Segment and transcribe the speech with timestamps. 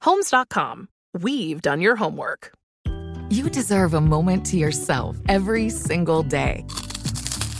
[0.00, 0.88] Homes.com.
[1.14, 2.52] We've done your homework.
[3.30, 6.64] You deserve a moment to yourself every single day.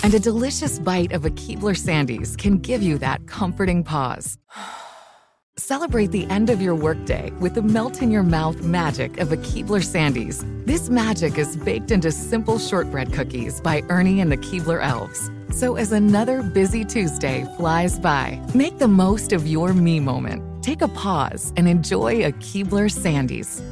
[0.03, 4.39] And a delicious bite of a Keebler Sandies can give you that comforting pause.
[5.59, 9.37] Celebrate the end of your workday with the melt in your mouth magic of a
[9.39, 10.45] Keebler Sandies.
[10.65, 15.31] This magic is baked into simple shortbread cookies by Ernie and the Keebler Elves.
[15.51, 20.48] So as another busy Tuesday flies by, make the most of your me moment.
[20.69, 23.63] Take a pause and enjoy a Keebler Sandies.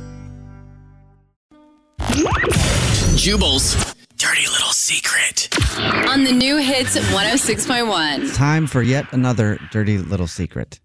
[3.19, 3.75] Jubal's
[4.16, 5.47] dirty little secret.
[6.08, 8.34] On the new hits 106.1.
[8.34, 10.80] Time for yet another dirty little secret.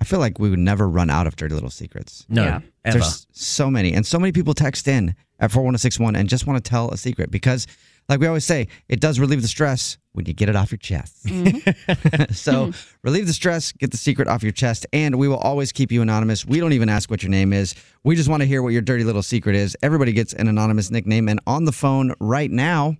[0.00, 2.24] I feel like we would never run out of dirty little secrets.
[2.30, 2.60] No, Yeah.
[2.86, 3.00] ever.
[3.00, 3.92] There's so many.
[3.92, 7.30] And so many people text in at 41061 and just want to tell a secret
[7.30, 7.66] because,
[8.08, 10.78] like we always say, it does relieve the stress when you get it off your
[10.78, 11.24] chest.
[11.24, 12.32] Mm-hmm.
[12.32, 15.90] so relieve the stress, get the secret off your chest, and we will always keep
[15.90, 16.44] you anonymous.
[16.44, 17.74] We don't even ask what your name is.
[18.02, 19.76] We just want to hear what your dirty little secret is.
[19.82, 21.28] Everybody gets an anonymous nickname.
[21.28, 22.96] And on the phone right now,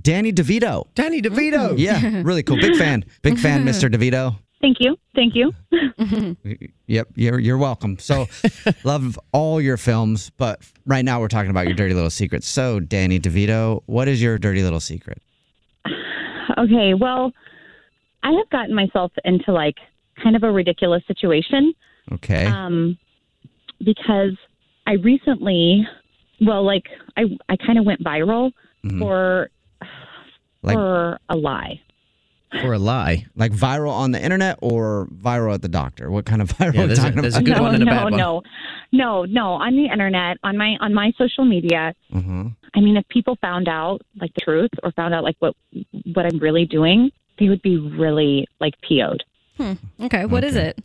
[0.00, 0.86] Danny DeVito.
[0.94, 1.74] Danny DeVito.
[1.76, 2.60] Yeah, really cool.
[2.60, 3.04] Big fan.
[3.22, 3.90] Big fan, Mr.
[3.94, 4.36] DeVito.
[4.66, 4.96] Thank you.
[5.14, 5.52] Thank you.
[6.88, 7.98] Yep, you're you're welcome.
[7.98, 8.26] So,
[8.84, 12.46] love all your films, but right now we're talking about your dirty little secrets.
[12.48, 15.20] So, Danny DeVito, what is your dirty little secret?
[16.58, 17.32] Okay, well,
[18.24, 19.76] I have gotten myself into like
[20.22, 21.72] kind of a ridiculous situation
[22.12, 22.46] Okay.
[22.46, 22.96] um,
[23.84, 24.36] because
[24.86, 25.86] I recently,
[26.40, 26.84] well, like
[27.16, 28.50] I I kind of went viral
[28.84, 28.98] Mhm.
[29.00, 29.50] for
[30.62, 31.80] Like- for a lie.
[32.62, 33.26] For a lie.
[33.36, 36.10] Like viral on the internet or viral at the doctor?
[36.10, 37.74] What kind of viral Yeah, are we there's a- talking there's a good no, one
[37.74, 38.16] and a no, bad one.
[38.16, 38.42] no,
[38.92, 41.94] no, no, on the internet, on my on my social media.
[42.12, 42.54] Mhm.
[42.74, 45.54] I mean, if people found out like the truth or found out like what
[46.14, 49.24] what I'm really doing, they would be really like PO'd.
[50.02, 50.78] Okay, what is it?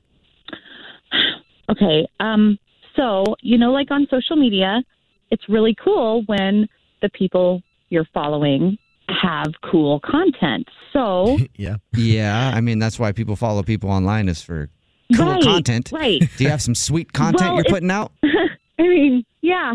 [1.69, 2.07] Okay.
[2.19, 2.57] Um,
[2.95, 4.81] so, you know, like on social media,
[5.29, 6.67] it's really cool when
[7.01, 8.77] the people you're following
[9.09, 10.67] have cool content.
[10.93, 11.77] So, yeah.
[11.95, 14.69] Yeah, I mean that's why people follow people online is for
[15.15, 15.91] cool Right, content.
[15.93, 16.19] right.
[16.37, 18.11] Do you have some sweet content Well, you're putting out?
[18.23, 19.73] I mean, yeah,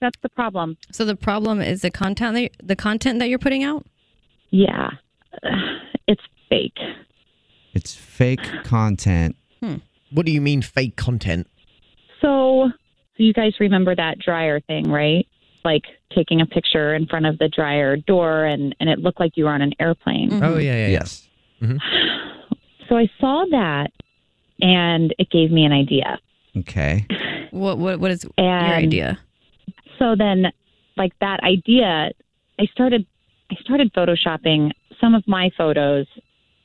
[0.00, 0.76] that's the problem.
[0.92, 3.86] So the problem is the content that the content that you're putting out.
[4.50, 4.90] Yeah,
[6.06, 6.78] it's fake.
[7.74, 9.36] It's fake content.
[9.62, 9.76] Hmm.
[10.10, 11.46] What do you mean fake content?
[12.20, 12.68] So,
[13.16, 15.26] so you guys remember that dryer thing, right?
[15.64, 15.84] Like
[16.14, 19.44] taking a picture in front of the dryer door and, and it looked like you
[19.44, 20.30] were on an airplane.
[20.30, 20.42] Mm-hmm.
[20.42, 20.88] Oh yeah, yeah, yeah.
[20.88, 21.28] Yes.
[22.88, 23.92] So I saw that
[24.60, 26.18] and it gave me an idea.
[26.56, 27.06] Okay.
[27.52, 29.16] What what what is your idea?
[29.96, 30.46] So then
[30.96, 32.10] like that idea,
[32.58, 33.06] I started
[33.50, 36.06] I started photoshopping some of my photos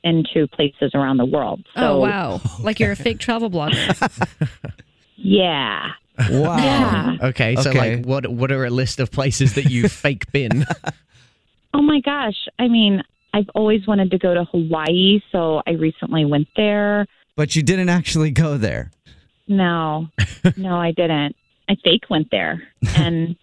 [0.04, 1.64] into places around the world.
[1.76, 4.50] So oh wow, like you're a fake travel blogger.
[5.16, 5.90] yeah.
[6.30, 6.56] Wow.
[6.56, 7.16] Yeah.
[7.28, 7.96] Okay, so Okay.
[7.96, 10.66] like, what what are a list of places that you fake been?
[11.74, 12.36] Oh my gosh.
[12.58, 13.02] I mean,
[13.34, 17.06] I've always wanted to go to Hawaii, so I recently went there.
[17.36, 18.90] But you didn't actually go there.
[19.48, 20.08] No,
[20.56, 21.36] no, I didn't.
[21.68, 22.62] I fake went there,
[22.96, 23.36] and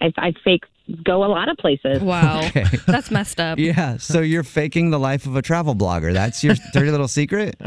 [0.00, 0.64] I, I fake
[1.04, 2.00] go a lot of places.
[2.00, 2.64] Wow, Okay.
[2.86, 3.58] that's messed up.
[3.58, 6.12] Yeah, so you're faking the life of a travel blogger.
[6.12, 7.60] That's your dirty little secret?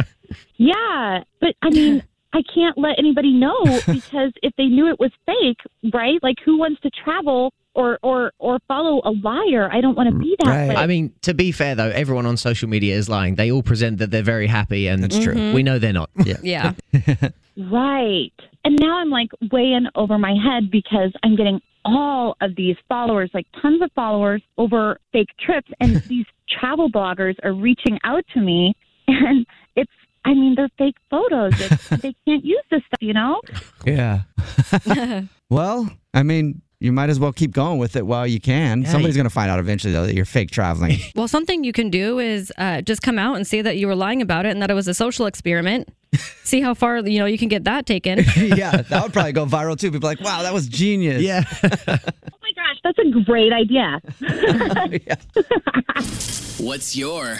[0.57, 5.11] Yeah, but I mean, I can't let anybody know because if they knew it was
[5.25, 5.59] fake,
[5.93, 6.21] right?
[6.23, 9.69] Like, who wants to travel or or or follow a liar?
[9.71, 10.49] I don't want to be that.
[10.49, 10.69] Right.
[10.69, 10.75] way.
[10.75, 13.35] I mean, to be fair though, everyone on social media is lying.
[13.35, 15.53] They all present that they're very happy, and That's true.
[15.53, 16.09] We know they're not.
[16.25, 16.73] Yeah.
[16.93, 17.29] Yeah.
[17.57, 18.31] Right.
[18.63, 22.75] And now I'm like way in over my head because I'm getting all of these
[22.87, 25.69] followers, like tons of followers over fake trips.
[25.79, 28.73] And these travel bloggers are reaching out to me.
[29.07, 29.49] And it's
[30.23, 31.53] I mean, they're fake photos.
[31.59, 33.41] It's, they can't use this stuff, you know?
[33.85, 34.21] Yeah.
[35.49, 38.85] well, I mean, you might as well keep going with it while you can.
[38.85, 40.99] Somebody's going to find out eventually, though, that you're fake traveling.
[41.15, 43.95] Well, something you can do is uh, just come out and say that you were
[43.95, 45.89] lying about it and that it was a social experiment.
[46.43, 48.19] See how far you know you can get that taken.
[48.35, 49.91] yeah, that would probably go viral too.
[49.91, 51.21] People are like, wow, that was genius.
[51.21, 51.43] Yeah.
[51.63, 51.67] Oh
[52.41, 54.01] my gosh, that's a great idea.
[56.65, 57.39] What's your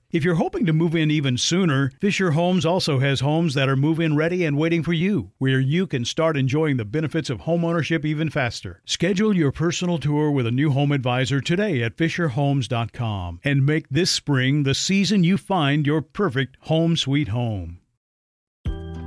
[0.11, 3.77] If you're hoping to move in even sooner, Fischer Homes also has homes that are
[3.77, 7.41] move in ready and waiting for you, where you can start enjoying the benefits of
[7.41, 8.81] homeownership even faster.
[8.83, 14.11] Schedule your personal tour with a new home advisor today at FischerHomes.com and make this
[14.11, 17.79] spring the season you find your perfect home sweet home.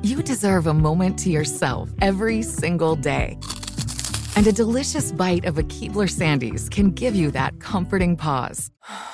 [0.02, 3.38] You deserve a moment to yourself every single day.
[4.36, 8.70] And a delicious bite of a Keebler Sandies can give you that comforting pause.